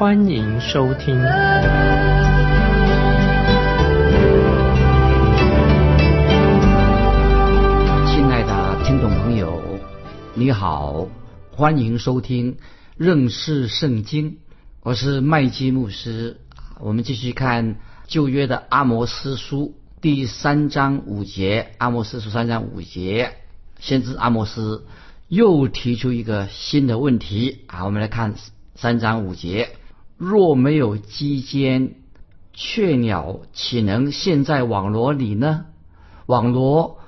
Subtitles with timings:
[0.00, 1.14] 欢迎收听。
[8.06, 9.60] 亲爱的听众朋友，
[10.32, 11.06] 你好，
[11.50, 12.56] 欢迎收听
[12.96, 14.38] 认识圣经，
[14.80, 16.40] 我是麦基牧师。
[16.78, 19.74] 我们继续看旧约的阿摩斯书。
[20.00, 23.32] 第三章五节，阿摩斯书三章五节，
[23.80, 24.86] 先知阿摩斯
[25.28, 27.84] 又提出一个新的问题啊！
[27.84, 28.34] 我们来看
[28.74, 29.68] 三章五节：
[30.20, 31.94] 若没有鸡尖，
[32.52, 35.64] 雀鸟岂能陷在网罗里呢？
[36.26, 36.98] 网罗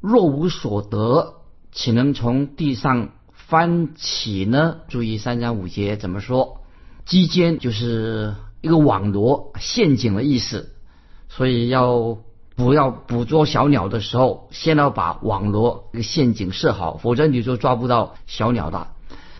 [0.00, 1.34] 若无所得，
[1.70, 4.78] 岂能从地上翻起呢？
[4.88, 6.62] 注意三章五节怎么说？
[7.04, 10.74] 鸡尖就是一个网罗、陷阱的意思，
[11.28, 12.16] 所以要。
[12.54, 18.88] 不要捕捉小鸟的时候，先要把网罗、这个陷阱设好，否则你就抓不到小鸟的。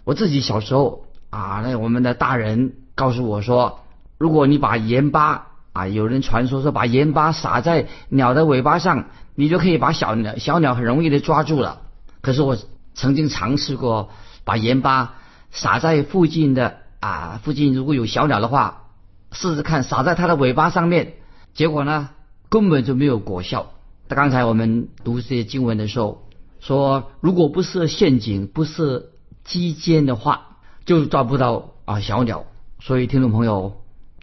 [0.04, 3.80] 我自己小时候啊，那我们的大人告诉我说，
[4.18, 11.80] 如果你把盐巴啊，有人传说说把盐巴撒在鸟的尾巴上，你就可以把小鸟小鸟很容易的抓住了。
[12.20, 12.56] 可是我
[12.94, 14.10] 曾经尝试过
[14.44, 15.14] 把盐巴
[15.50, 18.84] 撒在附近的啊附近，如果有小鸟的话，
[19.32, 21.14] 试试看撒在它的尾巴上面，
[21.54, 22.10] 结果呢？
[22.48, 23.70] 根本就没有果效。
[24.08, 26.28] 刚才我们读这些经文的时候
[26.60, 29.06] 说，如果不设陷阱、不设
[29.42, 32.44] 机尖的话，就抓不到啊小鸟。
[32.84, 33.74] 所以听众朋友，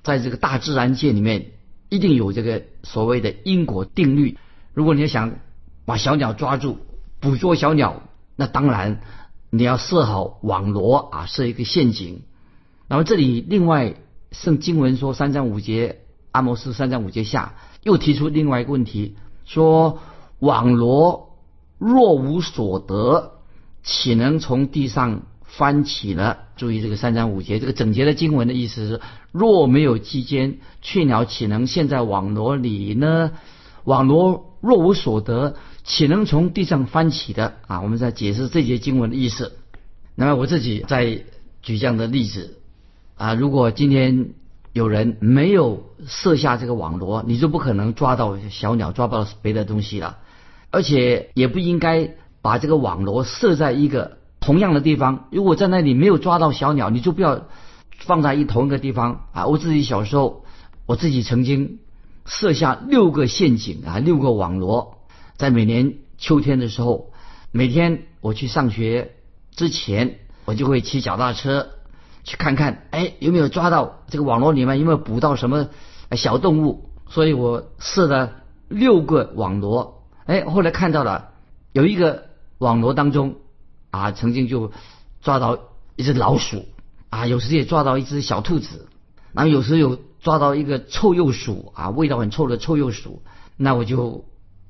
[0.04, 1.52] 在这个大自然界里面，
[1.88, 4.38] 一定有这个所谓的因果定律。
[4.74, 5.36] 如果你要想
[5.86, 6.78] 把小鸟抓住、
[7.22, 8.04] 捕捉小鸟，
[8.36, 9.00] 那当然
[9.50, 12.24] 你要设好网罗啊，设一个陷阱。
[12.90, 13.96] 然后这里另外
[14.34, 16.02] 圣经文说三章五节，
[16.32, 17.56] 阿摩斯三章五节下。
[17.84, 20.00] 又提出另外一个问题，说
[20.40, 21.38] 网罗
[21.78, 23.40] 若无所得，
[23.84, 25.22] 岂能从地上
[25.60, 26.38] 翻起了？
[26.56, 29.02] 注意这个三章五节，这个整节的经文的意思是：
[29.34, 33.32] 若没有基间，雀鸟岂能陷在网罗里呢？
[33.84, 37.56] 网罗若无所得，岂能从地上翻起的？
[37.68, 39.58] 啊，我们在解释这节经文的意思。
[40.16, 41.26] 那么我自己在
[41.62, 42.58] 举这样的例子
[43.18, 44.30] 啊，如果今天。
[44.72, 50.20] 有人没有设下这个网罗，你就不可能抓到小鸟，抓不到别的东西了。
[50.70, 52.12] 而且也不应该
[52.44, 54.19] 把这个网罗设在一个
[54.50, 55.28] 同样的地方。
[55.30, 57.42] 如果在那里没有抓到小鸟，你就不要
[58.00, 59.46] 放在一同一个地方啊！
[59.46, 60.44] 我自己小时候，
[60.88, 61.78] 我自己曾经
[62.26, 64.98] 设下六个陷阱啊，六个网罗，
[65.38, 67.12] 在每年秋天的时候，
[67.52, 69.12] 每天我去上学
[69.56, 70.16] 之前，
[70.46, 71.70] 我就会骑脚踏车。
[72.24, 75.70] 去看看，哎，有没有抓到这个网络里面有没有捕到什么
[76.14, 76.90] 小动物？
[77.08, 78.32] 所以我设了
[78.68, 81.30] 六个网罗，哎，后来看到了
[81.72, 82.24] 有一个
[82.58, 83.36] 网罗当中
[83.92, 84.72] 啊，曾经就
[85.22, 85.58] 抓到
[85.96, 86.66] 一只老鼠
[87.10, 88.88] 啊，有时也抓到一只小兔子，
[89.34, 93.22] 然后有时有抓到一个臭鼬鼠啊，味道很臭的臭鼬鼠。
[93.58, 94.26] 那我就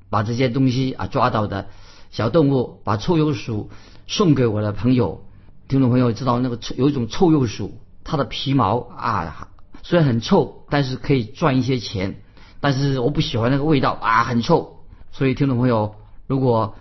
[0.09, 1.67] 把这些东西啊抓到的
[2.11, 3.69] 小动物，把臭鼬鼠
[4.07, 5.25] 送给我的朋友。
[5.67, 9.49] 听众朋友知道那个臭有一种臭鼬鼠，它的皮毛啊
[9.83, 12.21] 虽然很臭，但是可以赚一些钱。
[12.59, 14.79] 但是我不喜欢那个味道啊，很臭。
[15.11, 15.95] 所以听众朋友，
[16.27, 16.75] 如果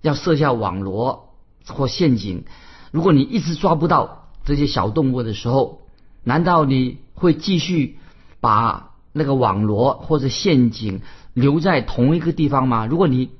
[0.00, 1.27] 要设下网罗
[1.74, 2.44] 或陷阱，
[2.90, 5.80] 如果你一直抓不到这些小动物的时候，
[6.24, 7.98] 难道你会继续
[8.40, 11.00] 把那个网罗或者陷阱
[11.34, 12.86] 留在同一个地方吗？
[12.86, 13.30] 如果你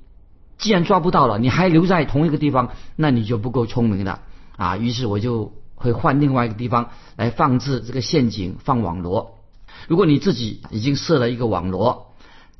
[0.58, 4.22] 既然抓不到了，你还留在同一个地方，那你就不够聪明了。
[4.56, 9.38] 啊，于是我就会换另外一个地方来放置这个陷阱，放网罗。
[9.86, 12.12] 如果你自己已经设了一个网罗，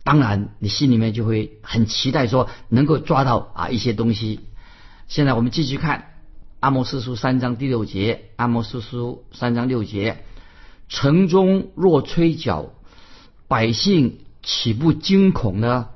[0.04, 4.40] 当然你心里面就会很期待说能够抓到啊一些东西。
[5.08, 6.00] 现在我们继续看
[6.60, 10.22] 《阿摩斯书》三章第六节，《阿摩斯书》三章六节：
[10.90, 12.74] 城中若吹角，
[13.48, 15.88] 百姓岂不惊恐呢？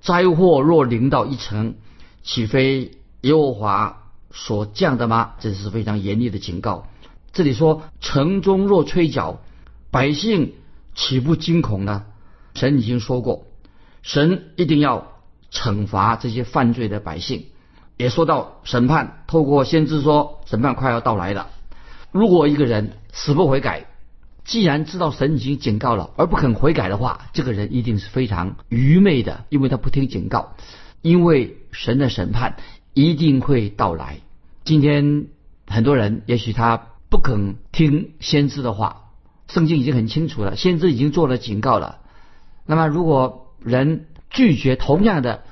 [0.00, 1.74] 灾祸若临到一城，
[2.22, 4.02] 岂非耶和华？
[4.32, 5.34] 所降的吗？
[5.38, 6.88] 这是非常严厉的警告。
[7.34, 9.42] 这里说城中若吹角，
[9.90, 10.54] 百姓
[10.94, 12.06] 岂不惊恐呢？
[12.54, 13.46] 神已经说过，
[14.00, 15.12] 神一定要
[15.52, 17.48] 惩罚这些犯罪的百姓。
[17.96, 21.48] 也说到审判，透过先知说审判快要到来了。
[22.12, 23.86] 如果一个人死不悔改，
[24.44, 30.54] 既然知道神已经警告了，而不肯悔改的话，这个人一定是非常愚昧的，因为他不听警告。
[31.02, 32.56] 因为神的审判
[32.92, 34.18] 一定会到来。
[34.64, 35.26] 今天
[35.66, 39.10] 很多人也许他不肯听先知的话，
[39.46, 41.98] 圣经已经很清楚了，先知已经做了警告了。
[42.66, 45.44] 那么如果人拒绝同样的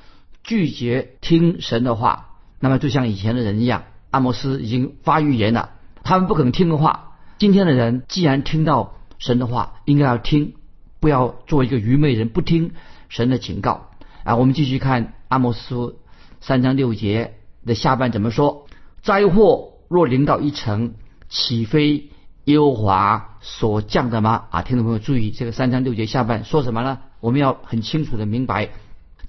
[0.43, 2.34] 拒绝听神的话，
[2.65, 5.69] 那么就像以前的人一样，阿摩斯已经发预言了，
[6.03, 7.15] 他们不肯听的话。
[7.37, 10.55] 今天的人既然听到神的话，应该要听，
[10.99, 12.71] 不要做一个愚昧人，不听
[13.07, 13.89] 神的警告
[14.23, 14.35] 啊！
[14.35, 15.97] 我们继续看阿摩斯
[16.41, 17.35] 三章六节
[17.67, 18.65] 的下半怎么说：
[19.03, 20.95] 灾祸若临到一城，
[21.29, 22.09] 岂非
[22.45, 24.45] 耶和华所降的吗？
[24.49, 26.97] 啊，听众朋友注意，这个三章六节下半说什么呢？
[27.19, 28.69] 我们要很清楚的明白，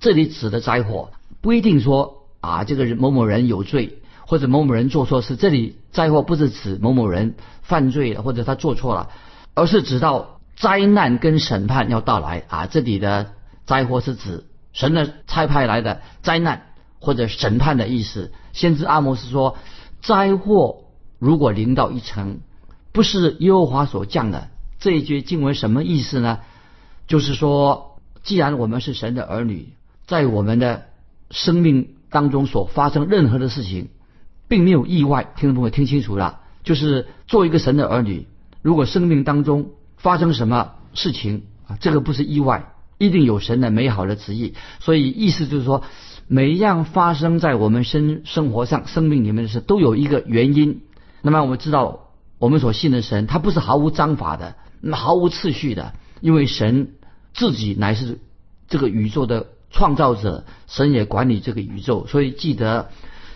[0.01, 1.11] 这里指的灾祸
[1.43, 3.99] 不一定说啊，这个人某某人有罪。
[4.29, 9.11] 或者某某人做错事，这里灾祸不是指某某人犯罪了，或者他做错了，
[9.55, 12.67] 而是指到灾难跟审判要到来啊！
[12.67, 13.35] 这里的
[13.67, 18.33] 灾祸是指神的差派来的灾难或者审判的意思。
[18.53, 19.59] 先知阿摩斯说，
[20.03, 20.79] 灾祸
[21.21, 22.41] 如果临到一城，
[22.91, 24.49] 不是耶和华所降的。
[24.81, 26.41] 这一句经文什么意思呢？
[27.07, 29.69] 就是说，既然我们是神的儿女，
[30.05, 30.87] 在我们的
[31.31, 33.89] 生命当中所发生任何的事情。
[34.49, 38.29] 并没有意外，听众朋友听清楚了，就是做一个神的儿女，
[38.63, 44.55] 如果生命当中发生什么事情啊，这个不是意外，一定有神的美好的旨意。
[44.79, 45.83] 所以意思就是说，
[46.29, 50.83] 每一样发生在我们生生活上、生命里面的事，都有一个原因。
[51.23, 54.55] 那么我们知道，我们所信的神，他不是毫无章法的，
[54.93, 56.93] 毫无次序的，因为神
[57.35, 58.21] 自己乃是
[58.69, 62.89] 这个宇宙的创造者，神也管理这个宇宙，所以记得。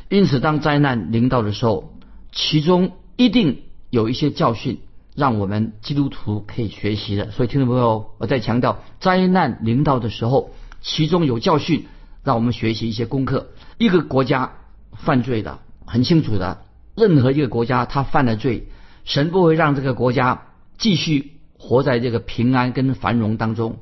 [0.08, 1.92] 因此，当灾难临到的时候，
[2.32, 4.80] 其中一定有一些教训，
[5.14, 7.30] 让我们基督徒可以学习的。
[7.30, 11.86] 所以，听众朋友，我再强调，灾难临到的时候，其中有教训，
[12.24, 13.50] 让我们学习一些功课。
[13.76, 14.54] 一个国家
[14.94, 16.62] 犯罪的很清楚的，
[16.96, 18.68] 任何一个国家他犯了罪，
[19.04, 20.46] 神不会让这个国家
[20.78, 23.76] 继续活在这个平安跟繁荣当中。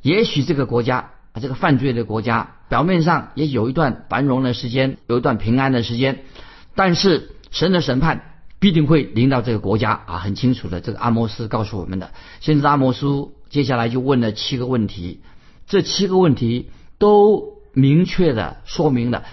[0.00, 1.10] 也许这个国家。
[1.38, 6.20] 这个犯罪的国家表面上也有一段繁荣的时间，有一段平安的时间，
[6.74, 10.80] 但是神的审判必定会临到这个国家啊，很清楚的。
[10.80, 15.20] 这个阿摩斯告诉我们的，先知阿摩斯接下来就问了七个问题，
[15.66, 19.24] 这七个问题都明确的说明了，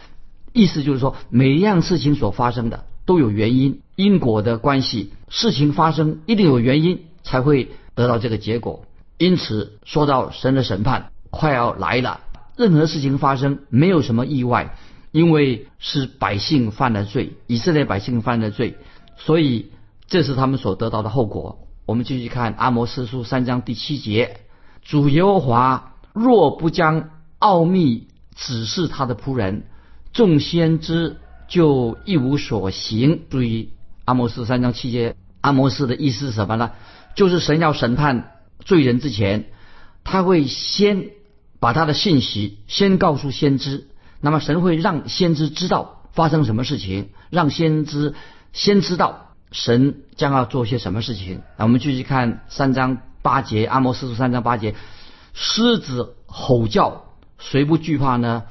[0.54, 8.86] 意思就是说，每一样事情所发生的都有原因，因果的关系，事情发生一定有原因才会得到这个结果。
[9.18, 11.12] 因此说到神的审判。
[11.38, 12.22] 快要来了，
[12.56, 14.78] 任何事情发生没有什么意外，
[15.12, 18.78] 因为是百姓犯了罪，以色列百姓犯了罪，
[19.18, 19.74] 所以
[20.08, 21.68] 这是他们所得到的后果。
[21.86, 24.38] 我们继续看阿摩斯书三章第七节：
[24.82, 27.10] 主耶和华若不将
[27.40, 29.66] 奥秘指示他的仆人，
[30.14, 31.18] 众先知
[31.50, 33.24] 就一无所行。
[33.30, 33.74] 注意
[34.06, 36.72] 阿摩斯三章七节，阿摩斯的意思是什么呢？
[37.14, 39.50] 就是神要审判罪人之前，
[40.06, 41.10] 他会先。
[41.66, 43.88] 把他的信息先告诉先知，
[44.22, 48.14] 那么神会让先知知道发生什么事情，让先知
[48.54, 51.42] 先知道神将要做些什么事情。
[51.58, 54.76] 那我们继续看三章八节，阿摩斯书三章八节，
[55.34, 57.06] 狮子吼叫，
[57.40, 58.44] 谁不惧怕呢？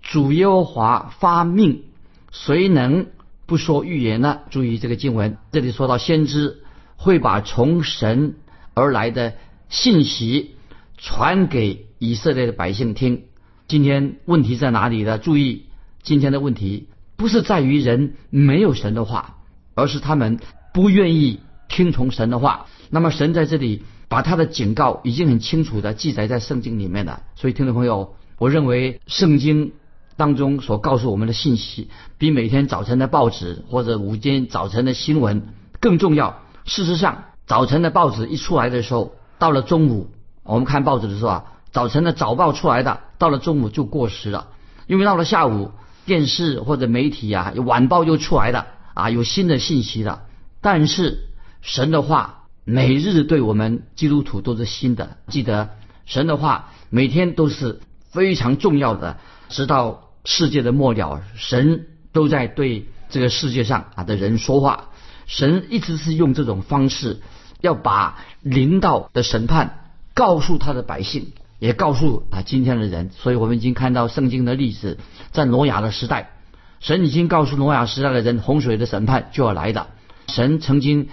[0.00, 1.82] 主耶和华发命，
[2.30, 3.08] 谁能
[3.44, 4.38] 不说预言呢？
[4.50, 6.62] 注意这个经文，这里说到先知
[6.94, 8.36] 会把从神
[8.72, 9.34] 而来的
[9.68, 10.54] 信息
[10.96, 11.86] 传给。
[12.02, 13.26] 以色列的百姓听，
[13.68, 15.18] 今天问题在哪里呢？
[15.18, 15.66] 注意，
[16.02, 19.36] 今天的问题不是在于人没有神的话，
[19.76, 20.40] 而是他们
[20.74, 22.66] 不愿意听从神的话。
[22.90, 27.22] 那么神在这里把他的警告已经很清楚的记载在圣经里面了。
[27.36, 29.70] 所以，听众朋友，我认为圣经
[30.16, 35.46] 当中所告诉我们的信息，比每天早晨的报纸或者午间早晨的新闻
[35.78, 36.42] 更重要。
[36.64, 40.10] 事实上，早晨的报纸一出来的时候，到了中午，
[40.42, 41.44] 我们看报纸的时候啊。
[41.72, 44.48] 早晨的早报出来的，到了中午就过时了，
[44.86, 45.72] 因为到了下午，
[46.04, 50.24] 电视或者媒体啊，晚报就出来了啊，有新的信息了。
[50.60, 51.30] 但是
[51.62, 55.70] 神的话每日对我们基督徒都是新的，记得
[56.04, 64.90] 神的话每天都是非常重要的，直到世界的末了，神都在对这个世界上啊的人说话。
[65.26, 67.22] 神一直是用这种方式，
[67.62, 71.32] 要把领导的审判告诉他的百姓。
[71.62, 74.98] 也告诉啊今天的人，所以我们已经看到圣经的例子，
[75.30, 76.30] 在挪亚的时代，
[76.80, 79.86] 神已经告诉挪亚时代的人，洪水的审判就要来的。
[80.26, 81.08] 神曾经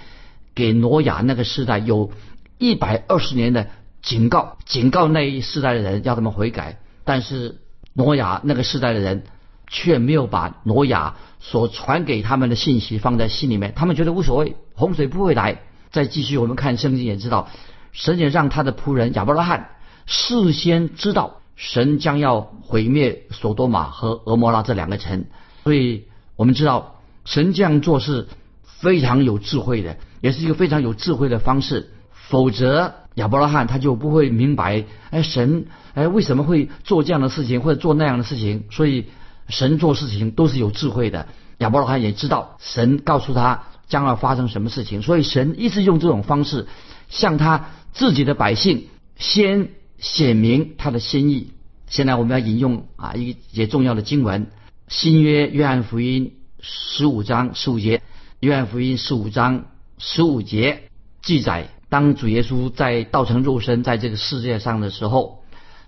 [0.55, 2.09] 给挪亚那个时代有
[2.57, 3.67] 一百二十年的
[4.01, 6.79] 警告，警告那一世代的人，要他们悔改。
[7.03, 7.59] 但是
[7.93, 9.25] 挪亚那个世代的人
[9.67, 15.59] 却没有把挪亚所传给他们的信息放在心里面，他们觉得无所谓，洪水不会来。
[15.91, 17.49] 再继续，我们看圣经也知道，
[17.91, 19.69] 神也让他的仆人亚伯拉罕
[20.09, 25.25] 事先知道神将要毁灭索多玛和俄摩拉这两个城，
[25.63, 28.27] 所以我们知道神这样做是
[28.63, 31.91] 非常有智慧的，也是一个非常有智慧的方式。
[32.11, 38.63] 否则亚伯拉罕他就不会明白，哎，神哎为什么会做这样的事情或者做那样的事情？
[38.71, 39.05] 所以
[39.47, 41.27] 神做事情都是有智慧的。
[41.59, 43.63] 亚伯拉罕也知道神告诉他。
[43.89, 45.01] 将要发生什么事情？
[45.01, 46.67] 所以神一直用这种方式
[47.07, 48.85] 向他自己的百姓
[49.17, 49.69] 先
[49.99, 51.51] 显明他的心意。
[51.87, 54.45] 现在我们要引用啊一节重要的经文，
[54.87, 56.25] 《新约约翰福音》
[56.61, 57.97] 十五章十五节，
[58.39, 59.65] 《约翰福音》十五章
[59.97, 60.83] 十五节
[61.21, 65.43] 记载，当主耶稣在道成肉身在这个世界上的时候，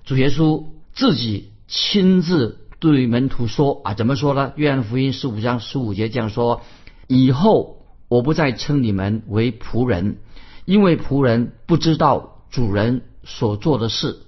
[0.05, 4.49] 主耶稣自己亲自对门徒说啊，怎么说呢？
[4.55, 6.61] 《约翰福音》十五章十五节这样说：
[7.07, 7.77] 以后。
[8.11, 10.17] 我不再称你们为仆人，
[10.65, 14.19] 因为仆人不知道主人所做的事。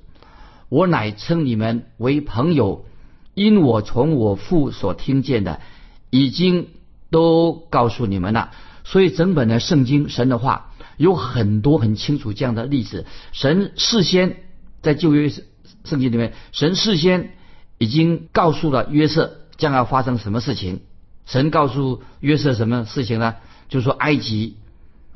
[0.70, 2.86] 我乃称你们为朋友，
[3.34, 5.62] 因我从我父所听见的，
[6.10, 6.70] 已经
[7.10, 8.52] 都告诉你们了。
[8.84, 13.06] 所以整本的圣经神的话有很多很清楚这样的例子。
[13.32, 14.38] 神事先
[14.82, 17.34] 在旧约圣经里面，神事先
[17.78, 20.82] 已经告诉了约瑟将要发生什么事情。
[21.26, 23.36] 神告诉约瑟什么事情呢？
[23.70, 24.58] 就说，埃及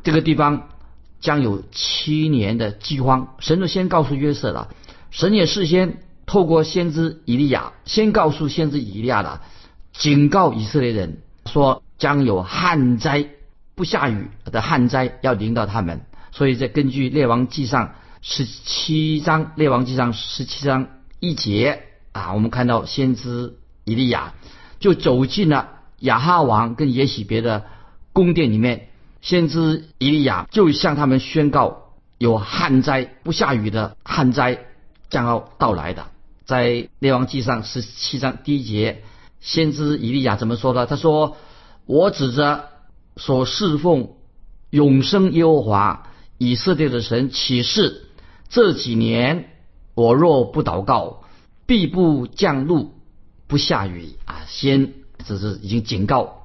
[0.03, 0.69] 这个地方
[1.19, 4.69] 将有七年的饥荒，神就先告诉约瑟了。
[5.11, 9.41] 神也事先透过先知以利亚，先告诉先知以利亚了，
[9.93, 13.29] 警告以色列人说将有旱灾，
[13.75, 16.01] 不下雨的旱灾要临到他们。
[16.31, 20.87] 所以，在根据列王记上十七章，列王记上十七章
[21.19, 23.55] 一节啊，我们看到先知
[23.85, 24.33] 以利亚
[24.79, 25.69] 就走进了
[25.99, 27.65] 亚哈王跟耶喜别的。
[28.13, 28.89] 宫殿里面，
[29.21, 34.65] 先知以利亚就向他们宣告有旱灾，不下雨的旱灾
[35.09, 36.07] 将要到来的。
[36.45, 39.03] 在列王记上十七章第一节，
[39.41, 40.85] 先知以利亚怎么说的？
[40.85, 41.35] 他说
[41.85, 42.69] ：“我指着
[43.17, 44.11] 所侍奉
[44.69, 48.05] 永生耶和华以色列的神起誓，
[48.47, 49.49] 这几年
[49.93, 51.23] 我若不祷告，
[51.65, 52.93] 必不降露，
[53.47, 54.45] 不下雨啊！
[54.47, 54.93] 先
[55.25, 56.35] 只是已经警告。”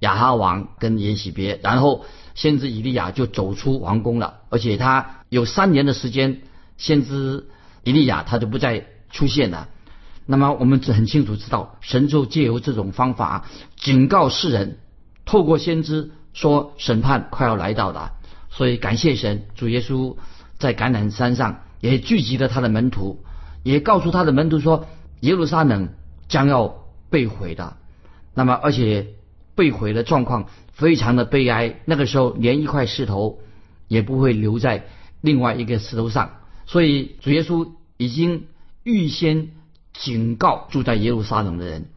[0.00, 2.04] 亚哈王跟耶喜别，然后
[2.34, 6.40] 先知以利亚就走出王宫了，而且他有三年的时间，
[6.78, 7.48] 先知
[7.84, 9.68] 以利亚他就不再出现了。
[10.24, 13.44] 那么我们只很清楚知道，神就借由这种方法
[13.76, 14.78] 警告世人，
[15.26, 18.12] 透过先知说审判快要来到了。
[18.48, 20.16] 所以感谢神，主耶稣
[20.58, 23.22] 在橄榄山上也聚集了他的门徒，
[23.62, 24.86] 也告诉他的门徒说
[25.20, 25.90] 耶路撒冷
[26.26, 27.76] 将要被毁的。
[28.32, 29.08] 那么而且。
[29.60, 33.40] 被毁的状况非常的悲哀，那个时候连一块石头
[33.88, 34.86] 也不会留在
[35.20, 38.46] 另外一个石头上，所以主耶稣已经
[38.84, 39.50] 预先
[39.92, 41.90] 警告住在耶路撒冷的人。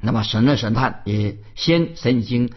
[0.00, 2.48] 那么神的审判也先神已经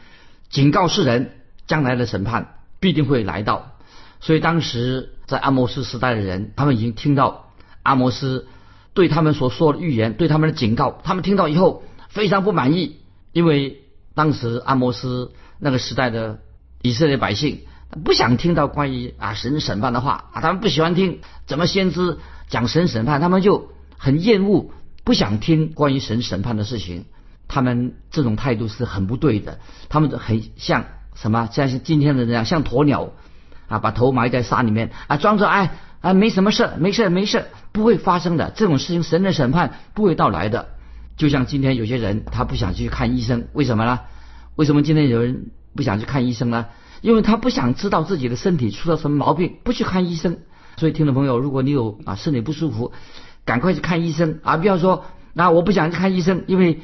[0.50, 1.32] 警告世人，
[1.66, 3.76] 将来的审判必定会来到。
[4.22, 7.52] 所以当时在阿摩斯时代的人，他们已经听到
[7.84, 8.48] 阿摩斯
[8.94, 12.96] 对他们所说的预言，对他们的警告，他们听到以后非常不满意，
[13.34, 13.84] 因为。
[14.18, 16.40] 当时阿摩斯那个时代的
[16.82, 17.62] 以色列百姓
[18.04, 22.18] 不想听到关于啊神审判的话啊，他们不喜欢听怎么先知
[22.50, 24.72] 讲神审判，他们就很厌恶，
[25.04, 27.06] 不想听关于神审判的事情。
[27.48, 31.48] 他们这种态度是很不对的，他们很像什么？
[31.52, 33.12] 像今天的这样，像鸵鸟
[33.68, 40.70] 啊，把头埋在沙里面啊，装着哎啊没什么事，没事没事，不会发生的这种事情，神的审判不会到来的。
[41.18, 44.00] 就像今天有些人他不想去看医生，为什么呢？
[44.56, 46.68] 为什么今天有人不想去看医生呢？
[47.02, 50.38] 因为他不想知道自己的身体出了什么毛病，不去看医生。
[50.78, 52.92] 所以听众朋友，如果你有啊身体不舒服，
[53.46, 54.58] 赶快去看医生啊！
[54.58, 56.82] 不要说那我不想去看医生，因为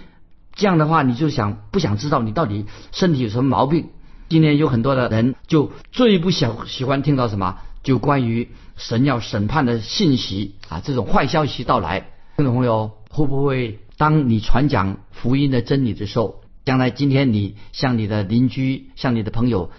[0.55, 3.89] 这样的话你就想不想知道你到底身体有什么毛病？
[4.29, 12.07] 今天有很多的人就最不想喜欢听到什么，就关于神要审判的信息啊，这种坏消息到来。
[12.37, 13.79] 听众朋友会不会？
[13.95, 19.69] 当你传讲福音的真理的时候，将来今天你向你的邻居、向你的朋友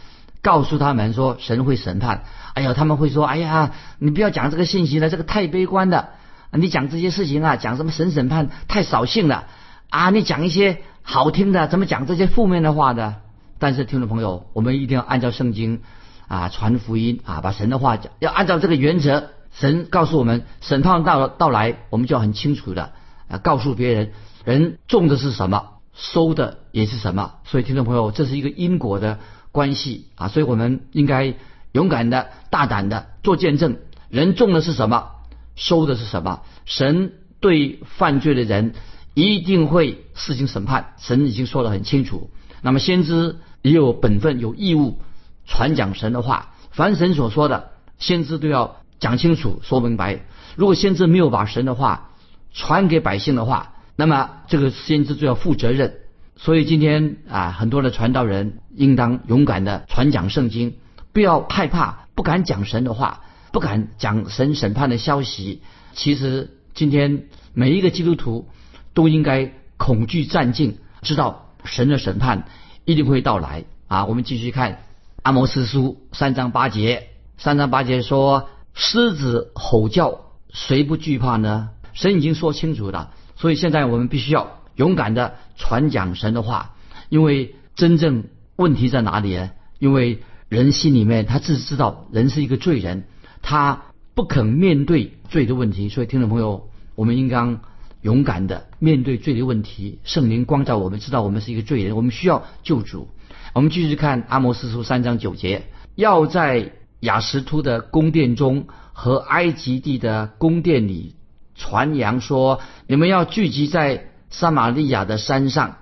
[0.41, 2.23] 告诉他们说神会审判，
[2.55, 6.11] 哎呀，他们会说，哎呀，你不要讲这个信息了，这个太悲观的。
[6.53, 9.47] 你讲这些事情啊，讲什么神审判太扫兴了
[9.91, 10.11] 啊！
[10.11, 13.17] 你讲一些好听的，怎么讲这些负面的话的？
[13.59, 15.81] 但是听众朋友，我们一定要按照圣经
[16.29, 19.31] 啊传福音啊，把神的话讲，要按照这个原则。
[19.53, 22.93] 神告诉我们，审判到到来，我们就要很清楚的
[23.29, 24.13] 啊告诉别人，
[24.45, 27.35] 人种的是什么，收的也是什么。
[27.45, 29.19] 所以听众朋友，这是一个因果的
[29.53, 31.35] 关系啊，所以我们应该
[31.73, 33.79] 勇敢的、大胆的做见证。
[34.09, 35.11] 人种的是什么，
[35.57, 36.43] 收的是什么。
[36.65, 38.75] 神对犯罪的人
[39.15, 42.31] 一定会施行审判，神已经说得很清楚。
[42.63, 44.99] 那么先知也有本分、有义务
[45.47, 48.77] 传讲神的话，凡神所说的，先知都要。
[49.01, 50.21] 讲清楚，说明白。
[50.57, 52.13] 如果先知没有把神的话
[52.55, 55.97] 传给百姓的话，那么这个先知就要负责任。
[56.37, 60.77] 所以今天啊，很多的传道人应当勇敢的传讲圣经，
[61.13, 63.21] 不要害怕，不敢讲神的话，
[63.53, 65.61] 不敢讲神审判的消息。
[65.93, 68.49] 其实今天每一个基督徒
[68.95, 72.47] 都应该恐惧战兢，知道神的审判
[72.87, 74.07] 一定会到来啊。
[74.07, 74.79] 我们继续看
[75.23, 78.49] 阿摩斯书三章八节，三章八节说。
[78.77, 81.71] 狮子吼叫，谁不惧怕呢？
[81.95, 86.75] 神已经说清楚了，所以现在我们必须要勇敢的传讲神的话，
[87.09, 88.25] 因为真正
[88.57, 89.51] 问题在哪里呢？
[89.79, 90.19] 因为
[90.51, 93.05] 人心里面他自知道人是一个罪人，
[93.41, 93.85] 他
[94.15, 97.61] 不肯面对罪的问题，所以听众朋友，我们应当
[98.03, 100.01] 勇敢的面对罪的问题。
[100.05, 103.09] 圣灵光照我们，知道我们是一个罪人，我们需要救主。
[103.55, 106.73] 我们继续看阿摩斯书三章九节，要在。
[107.01, 111.17] 雅什突的宫殿中和埃及地的宫殿里
[111.55, 115.77] 传扬说：“你们要聚集在撒玛利亚的山上，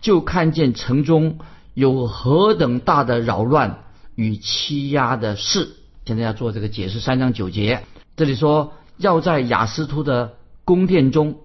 [0.00, 1.38] 就看见城中
[1.74, 7.82] 有何等大的扰乱与欺压的事。”现在要做这个解释，三章九节，
[8.16, 11.36] 这里说要在雅斯突的宫殿中。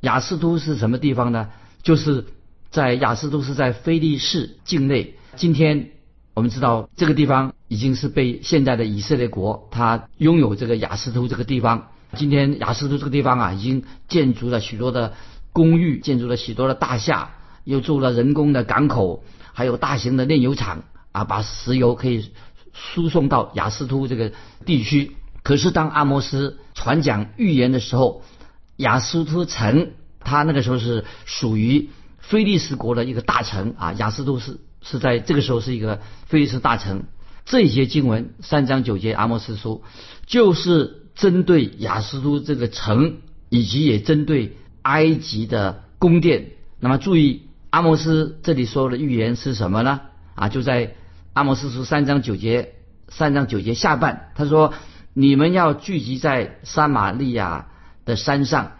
[0.00, 1.48] 雅斯突是什么地方呢？
[1.82, 2.26] 就是
[2.70, 5.14] 在雅斯突是在菲利士境内。
[5.36, 5.90] 今天。
[6.32, 11.88] 我们知道这个地方已经是被现在的以色列国，它拥有这个雅斯图这个地方。
[12.16, 15.14] 今天雅斯图这个地方啊，已经建筑了许多的
[15.52, 17.30] 公寓，建筑了许多的大厦，
[17.64, 22.30] 又做了人工的港口，还有大型的炼油厂啊，把石油可以
[22.72, 24.32] 输送到雅斯图这个
[24.64, 25.16] 地区。
[25.42, 28.22] 可是当阿摩斯传讲预言的时候，
[28.76, 34.60] 雅斯图城，它那个时候是属于菲利斯国的一个大城啊，雅斯图是。
[34.82, 37.02] 是在这个时候是一个菲利斯大城。
[37.44, 39.82] 这些经文三章九节阿莫斯书，
[40.24, 43.18] 就是针对雅斯都这个城，
[43.50, 46.46] 以及也针对埃及的宫殿。
[46.80, 50.00] 那么注意，阿莫斯这里说的预言是什么呢？
[50.34, 50.94] 啊，就在
[51.34, 52.74] 阿莫斯书三章九节，
[53.08, 54.72] 三章九节下半，他说
[55.12, 57.68] ：“你们要聚集在撒玛利亚
[58.06, 58.72] 的山上，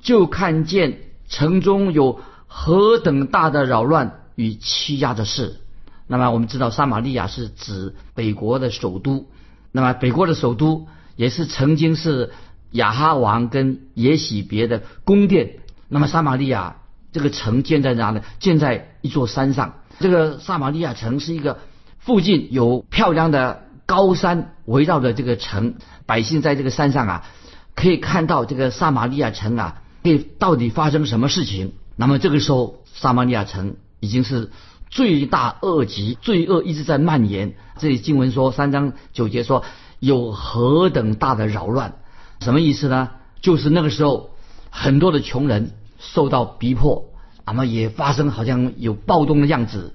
[0.00, 5.60] 就看见城中有何等大的扰乱。”与欺压的事，
[6.08, 9.28] 那么我们知道撒玛利亚是指北国的首都，
[9.70, 12.32] 那么北国的首都也是曾经是
[12.70, 15.56] 亚哈王跟耶喜别的宫殿。
[15.88, 16.76] 那么撒玛利亚
[17.12, 18.20] 这个城建在哪里？
[18.38, 19.80] 建在一座山上。
[20.00, 21.58] 这个撒玛利亚城是一个
[21.98, 25.74] 附近有漂亮的高山围绕着这个城，
[26.06, 27.26] 百姓在这个山上啊，
[27.74, 31.72] 可以看到这个撒玛利亚城啊，可到底发生什么事情。
[31.96, 33.76] 那么这个时候撒玛利亚城。
[34.00, 34.50] 已经是
[34.90, 37.54] 罪大恶极，罪恶一直在蔓延。
[37.78, 39.64] 这里经文说三章九节说
[40.04, 41.94] 有何等大的扰乱，
[42.40, 43.10] 什么意思呢？
[43.40, 44.30] 就是那个时候
[44.70, 47.06] 很多的穷人受到逼迫，
[47.46, 49.94] 那么也发生好像有暴动的样子。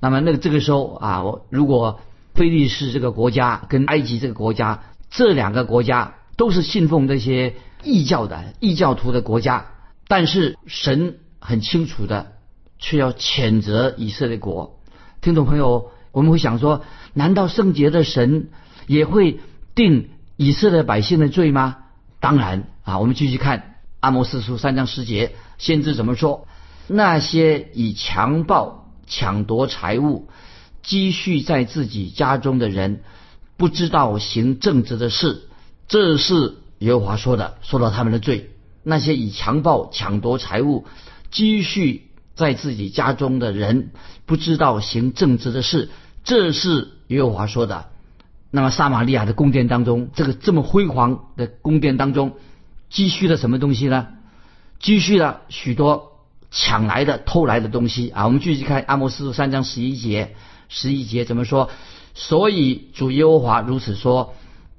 [0.00, 2.00] 那么那个这个时候啊，我如果
[2.34, 9.66] 菲利士这个国家跟埃及这个国家这两个国家都是信奉这些异教的异教徒的国家，
[10.08, 12.32] 但是神很清楚的。
[12.82, 14.78] 却要谴责以色列国，
[15.20, 16.80] 听众朋友，我们会想说：
[17.12, 18.48] 难道圣洁的神
[18.86, 19.38] 也会
[19.74, 21.78] 定以色列百姓的罪吗？
[22.20, 22.98] 当然啊！
[22.98, 26.46] 我们继续看阿摩斯书三章十节，先知怎么说？
[26.86, 30.28] 那些以强暴、抢夺财物、
[30.82, 33.02] 积蓄在自己家中的人，
[33.56, 35.48] 不知道行正直的事，
[35.88, 38.50] 这是耶和华说的，说到他们的罪。
[38.82, 40.86] 那些以强暴、抢夺财物、
[41.30, 42.06] 积蓄。
[42.36, 43.90] 在自己家中的人
[44.24, 45.90] 不知道行正直的事，
[46.24, 47.89] 这是耶和华说的。
[48.50, 52.32] 那么撒玛利亚的宫殿当中，这个这么辉煌的宫殿当中，
[52.88, 54.08] 积蓄了什么东西呢？
[54.80, 56.12] 积蓄了许多
[56.50, 58.24] 抢来的、偷来的东西啊！
[58.26, 60.34] 我们继续看阿摩斯三章十一节，
[60.68, 61.70] 十一节怎么说？
[62.14, 64.34] 所以主耶和华如此说：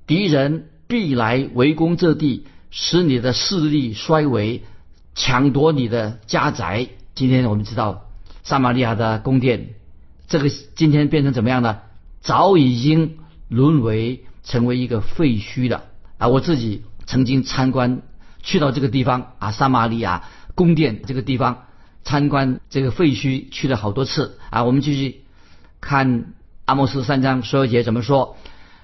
[0.05, 4.63] 敌人必来围攻这地，使你的势力衰微，
[5.15, 6.87] 抢夺你的家宅。
[7.15, 8.07] 今天我们知道，
[8.43, 9.69] 撒玛利亚的宫殿，
[10.27, 11.79] 这个今天变成怎么样呢？
[12.21, 13.17] 早已经
[13.51, 15.83] 沦为成为一个废墟了
[16.17, 16.29] 啊！
[16.29, 18.01] 我自己曾经参观
[18.41, 20.23] 去到这个地方啊，撒玛利亚
[20.55, 21.63] 宫殿这个地方
[22.01, 24.63] 参观这个废墟去了好多次啊。
[24.63, 25.25] 我们继续
[25.81, 26.33] 看
[26.63, 28.37] 阿莫斯三章十二节怎么说？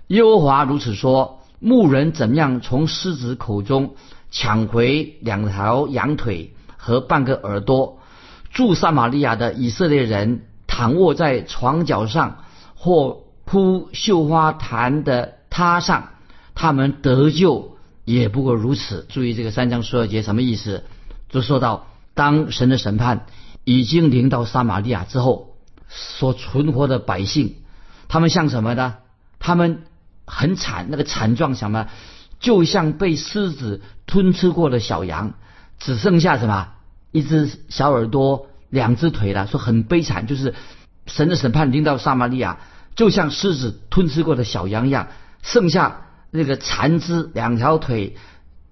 [0.08, 3.95] 耶和华如此说：牧人怎样从狮子口中
[4.30, 7.99] 抢回两条羊腿和半个耳朵？
[8.51, 12.43] 住撒玛利亚的以色列人躺卧在床脚上，
[12.75, 16.10] 或铺绣花毯的榻上，
[16.53, 19.07] 他们得救也不过如此。
[19.10, 20.83] 注意这个三章十二节什么意思？
[21.29, 23.25] 就说到当神的审判
[23.63, 25.55] 已经临到撒玛利亚之后，
[25.88, 27.55] 所存活的百姓，
[28.10, 28.97] 他们像什么呢？
[29.39, 29.83] 他们
[30.25, 31.88] 很惨，那个惨状什么？
[32.39, 35.33] 就像被狮子吞吃过的小羊，
[35.79, 36.73] 只剩下什么？
[37.12, 40.53] 一只小耳朵，两只腿了，说很悲惨，就是
[41.05, 42.60] 神的审判临到撒玛利亚，
[42.97, 45.07] 就像狮子吞吃过的小羊一样，
[45.41, 48.17] 剩下那个残肢，两条腿，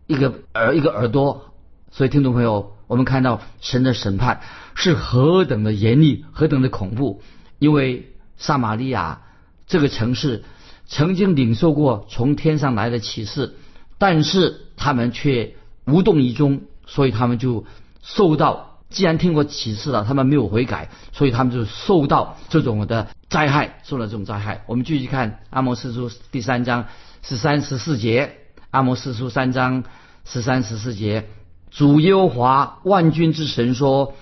[0.07, 1.53] 一个耳，一个耳朵。
[1.91, 4.41] 所以听众朋友，我们看到神的审判
[4.73, 7.21] 是何等的严厉，何等的恐怖，
[7.57, 9.21] 因为撒玛利亚
[9.65, 10.43] 这个城市
[10.85, 13.55] 曾经领受过从天上来的启示，
[13.97, 17.65] 但是他们却无动于衷，所以他们就。
[18.07, 24.63] 受到，既然听过启示了，他们没有悔改，所以他们就受到这种的灾害，受了这种灾害。
[24.67, 26.85] 我们继续看阿摩斯书第三章
[27.21, 28.37] 十三十四节，
[28.71, 29.83] 阿摩斯书三章
[30.23, 31.27] 十三十四节，
[31.71, 34.13] 主耶和华万军之神说：“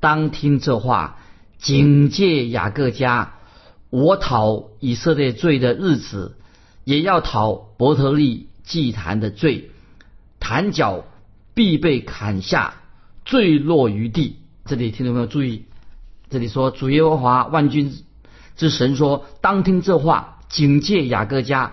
[0.00, 1.20] 当听这话，
[1.58, 3.34] 警戒雅各家，
[3.90, 6.36] 我讨以色列罪的日子，
[6.82, 9.70] 也要讨伯特利祭坛的罪，
[10.40, 11.04] 坛角
[11.54, 12.74] 必被砍下。”
[13.26, 14.36] 坠落于地。
[14.64, 15.64] 这里听众朋友注意，
[16.30, 17.92] 这里说主耶和华万军
[18.56, 21.72] 之神说：“当听这话，警戒雅各家，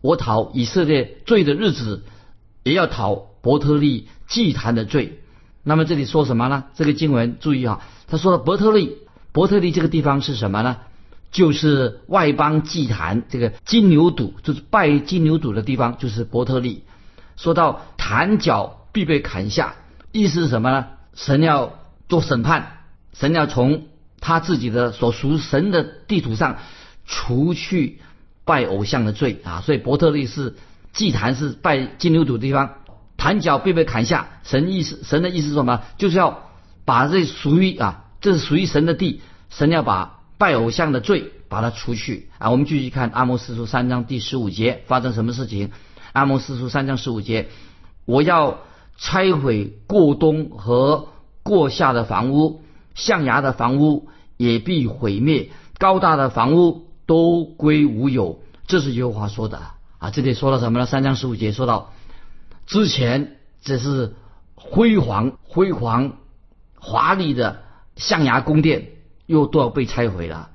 [0.00, 2.02] 我讨以色列罪的日子，
[2.62, 5.20] 也要讨伯特利祭坛的罪。”
[5.62, 6.64] 那么这里说什么呢？
[6.74, 8.96] 这个经文注意啊，他说的伯特利，
[9.32, 10.78] 伯特利这个地方是什么呢？
[11.30, 16.82] 就是外邦祭坛这个金牛犊，就是拜金牛犊的地方，就是伯特利。
[17.36, 19.74] 说到坛角必被砍下。
[20.14, 20.86] 意思是什么呢？
[21.14, 21.74] 神要
[22.08, 23.88] 做审判，神要从
[24.20, 26.58] 他自己的所属神的地图上
[27.04, 27.98] 除去
[28.44, 29.60] 拜偶像的罪啊！
[29.60, 30.54] 所以伯特利是
[30.92, 32.74] 祭坛是拜金牛犊的地方，
[33.16, 34.28] 坛脚必被砍下。
[34.44, 35.82] 神意思，神的意思是什么？
[35.98, 36.44] 就是要
[36.84, 42.52] 把这属于啊，这是属于神的地，神要把拜偶像的罪把它除去啊！
[42.52, 45.72] 我们继续看阿摩斯书三章第十五节发生什么事情？
[46.12, 47.48] 阿摩斯书三章十五节，
[48.04, 48.60] 我要。
[48.96, 51.08] 拆毁过冬和
[51.42, 52.62] 过夏的房屋，
[52.94, 58.40] 象牙的房屋也必毁灭，高大的房屋都归无有。
[58.66, 59.60] 这是耶和华说的
[59.98, 60.10] 啊！
[60.10, 60.86] 这里说到什么呢？
[60.86, 61.92] 三章十五节说到，
[62.66, 64.14] 之前这是
[64.54, 66.12] 辉煌、辉煌、
[66.78, 67.62] 华丽的
[67.96, 68.88] 象牙宫殿，
[69.26, 70.48] 又都要被拆毁了。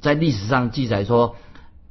[0.00, 1.36] 在历史上记载说，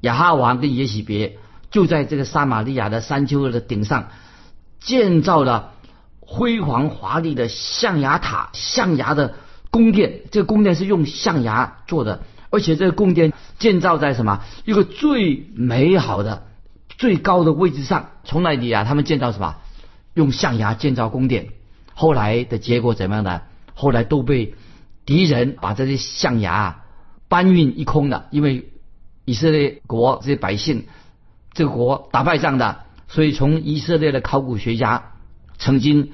[0.02, 1.39] 亚哈王跟耶喜别
[1.72, 4.10] 就在这个撒玛利亚的山丘的顶上
[4.80, 5.72] 建造了。
[6.26, 9.36] 辉煌华丽的象牙塔、象牙的
[9.70, 16.46] 宫殿，这个宫殿是用象牙做的，而且这个宫殿建造在什么一个最美好的、
[16.90, 18.12] 最高的位置上？
[18.24, 19.56] 从那里啊，他们建造什么？
[20.14, 21.50] 用象牙建造宫殿。
[21.94, 23.42] 后来的结果怎么样呢？
[23.74, 24.56] 后来都被
[25.06, 26.84] 敌人把这些象牙
[27.28, 28.70] 搬运一空了，因为
[29.26, 30.86] 以色列国这些百姓，
[31.54, 35.12] 这个国打败仗的，所以从以色列的考古学家
[35.63, 36.12] 曾经。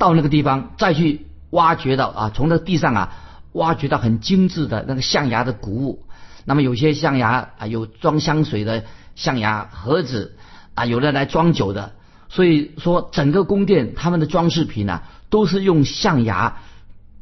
[0.00, 3.12] 到那个地方再去挖掘到啊，从那地上啊
[3.50, 6.04] 挖掘到很精致的那个象牙的古物。
[6.44, 8.84] 那么有些象牙啊有装香水的
[9.16, 10.36] 象牙盒子
[10.76, 11.94] 啊，有的来装酒的。
[12.28, 16.58] 所以说整个宫殿他们的装饰品呢都是用象牙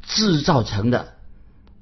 [0.03, 1.15] 制造成的。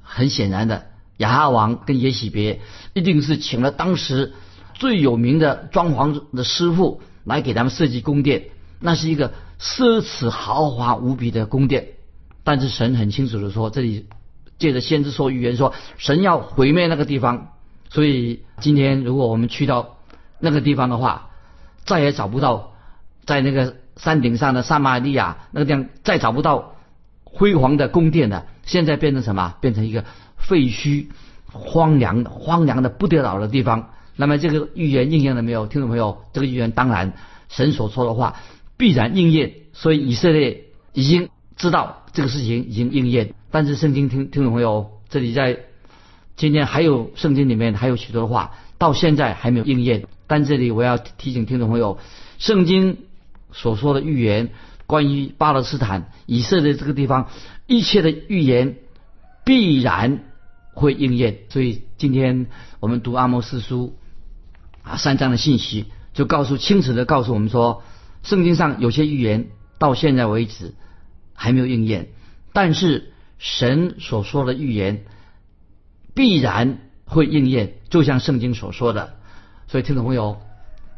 [0.01, 0.85] 很显然的，
[1.17, 2.61] 亚哈王跟耶喜别
[2.93, 4.33] 一定是请了当时
[4.75, 8.45] 最有名的装潢的师傅来给他们设计宫殿。
[8.79, 9.33] 那是一个。
[9.59, 11.87] 奢侈豪华无比的宫殿，
[12.43, 14.07] 但是神很清楚的说，这里
[14.57, 17.53] 借着先知说预言说，神要毁灭那个地方。
[17.89, 19.97] 所以今天如果我们去到
[20.39, 21.29] 那个地方的话，
[21.85, 22.73] 再也找不到
[23.25, 26.75] 在那个山顶上的撒玛利亚那个地方再找不到
[27.23, 28.45] 辉煌的宫殿了。
[28.65, 29.55] 现在变成什么？
[29.61, 30.03] 变成一个
[30.37, 31.07] 废墟、
[31.51, 33.91] 荒凉、荒凉的不得了的地方。
[34.15, 35.67] 那么这个预言应验了没有？
[35.67, 37.13] 听众朋友，这个预言当然
[37.47, 38.35] 神所说的话。
[38.77, 43.33] 必然应验，所以以色列已经知道这个事情已经应验。
[43.51, 45.59] 但是圣经听听众朋友，这里在
[46.35, 50.05] 今天还有圣经里面还有许多话，到现在还没有应验。
[50.27, 51.99] 但这里我要提醒听众朋友，
[52.39, 52.97] 圣经
[53.53, 54.49] 所说的预言，
[54.87, 57.29] 关于巴勒斯坦、以色列这个地方
[57.67, 58.75] 一切的预言，
[59.45, 60.23] 必然
[60.73, 61.37] 会应验。
[61.47, 62.47] 所以今天
[62.81, 63.95] 我们读阿摩斯书
[64.83, 67.83] 啊三章的信息，就告诉清楚的告诉我们说，
[68.25, 70.73] 圣经上有些预言到现在为止
[71.33, 72.09] 还没有应验，
[72.53, 75.05] 但是神所说的预言
[76.15, 79.13] 必然会应验，就像圣经所说的。
[79.67, 80.41] 所以，听众朋友，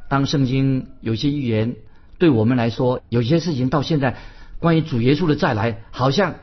[0.09, 1.75] 当圣经有些预言
[2.17, 4.15] 对我们来说，有些事情到现在
[4.59, 6.35] 关于主耶稣的再来，好像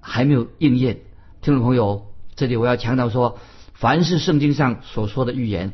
[0.00, 0.98] 还没有应验。
[1.42, 3.40] 听众朋友，这里我要强调说，
[3.74, 5.72] 凡是圣经上所说的预言，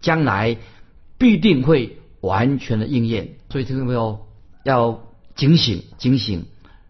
[0.00, 0.56] 将来
[1.18, 3.36] 必定会完全的应验。
[3.50, 4.26] 所以，听众朋友
[4.64, 5.02] 要
[5.36, 6.46] 警醒，警醒。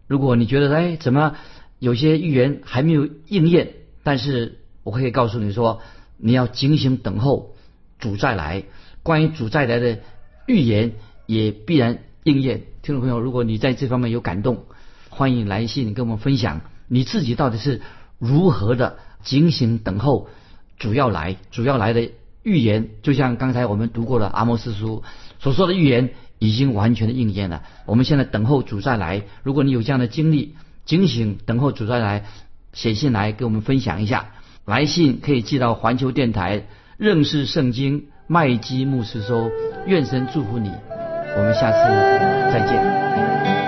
[0.06, 1.36] 如果你觉得哎，怎么
[1.78, 5.80] 有些预言还没有应验，但是我可以告诉你说，
[6.16, 7.50] 你要警醒等候。
[8.00, 8.64] 主再来，
[9.02, 10.00] 关于主再来的
[10.46, 10.92] 预言
[11.24, 12.64] 也必然应验。
[12.82, 14.64] 听众朋友，如果你在这方面有感动，
[15.08, 17.80] 欢迎来信跟我们分享你自己到底是
[18.18, 20.28] 如何的警醒等候
[20.76, 22.10] 主要来，主要来的
[22.42, 25.02] 预言，就像刚才我们读过的阿摩斯书
[25.44, 27.64] 所说的预言，已经完全的应验了。
[27.84, 30.54] 我们现在等候主再来，如果你有这样的经历，
[30.86, 32.24] 警醒等候主再来，
[32.72, 34.30] 写信来给我们分享一下。
[34.64, 36.64] 来信可以寄到环球电台。
[36.96, 39.50] 认识圣经，麦基牧师说
[39.86, 40.70] ：“愿神祝福你，
[41.36, 41.78] 我们下次
[42.50, 43.63] 再见。”